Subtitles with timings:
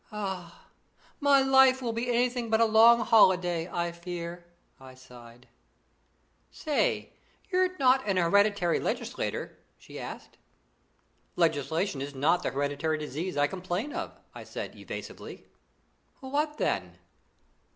[0.11, 0.65] "Ah!
[1.19, 4.43] my life will be anything but a long holiday, I fear,"
[4.79, 5.47] I sighed.
[6.49, 7.13] "Say,
[7.51, 10.39] you're not an hereditary legislator?" she asked.
[11.35, 15.45] "Legislation is not the hereditary disease I complain of," I said evasively.
[16.19, 16.97] "What then?"